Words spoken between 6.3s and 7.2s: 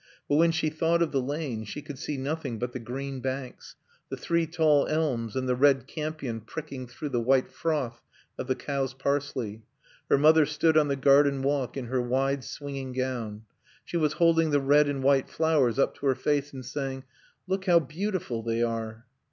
pricking through